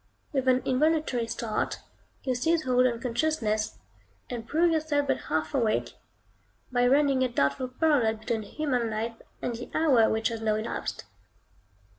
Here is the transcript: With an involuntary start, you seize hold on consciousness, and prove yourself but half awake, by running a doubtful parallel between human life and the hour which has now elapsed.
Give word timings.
With 0.33 0.47
an 0.47 0.63
involuntary 0.65 1.27
start, 1.27 1.77
you 2.23 2.33
seize 2.33 2.63
hold 2.63 2.87
on 2.87 2.99
consciousness, 2.99 3.77
and 4.31 4.47
prove 4.47 4.71
yourself 4.71 5.05
but 5.05 5.25
half 5.29 5.53
awake, 5.53 5.93
by 6.71 6.87
running 6.87 7.21
a 7.23 7.27
doubtful 7.29 7.67
parallel 7.67 8.15
between 8.15 8.41
human 8.41 8.89
life 8.89 9.21
and 9.43 9.53
the 9.55 9.69
hour 9.77 10.09
which 10.09 10.29
has 10.29 10.41
now 10.41 10.55
elapsed. 10.55 11.05